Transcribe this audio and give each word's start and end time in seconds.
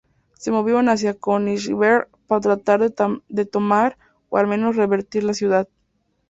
Se 0.33 0.49
movieron 0.49 0.89
hacia 0.89 1.13
Königsberg 1.13 2.07
para 2.25 2.41
tratar 2.41 2.89
de 3.29 3.45
tomar 3.45 3.99
o 4.29 4.37
al 4.39 4.47
menos 4.47 4.75
revertir 4.75 5.23
la 5.23 5.35
ciudad. 5.35 5.69